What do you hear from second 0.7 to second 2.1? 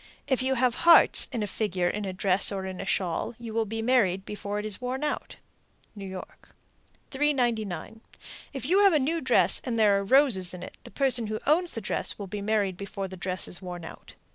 hearts in a figure in